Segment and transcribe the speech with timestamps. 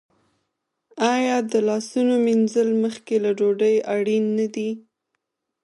[1.13, 4.69] آیا د لاسونو مینځل مخکې له ډوډۍ اړین نه دي؟